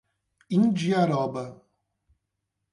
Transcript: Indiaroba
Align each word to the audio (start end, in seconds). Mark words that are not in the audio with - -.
Indiaroba 0.55 1.45